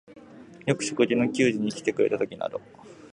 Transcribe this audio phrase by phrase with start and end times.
[0.65, 2.59] よく食事の給仕にきてくれたときなど、